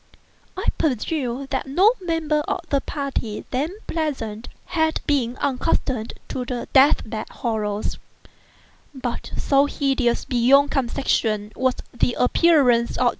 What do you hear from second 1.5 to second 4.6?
that no member of the party then present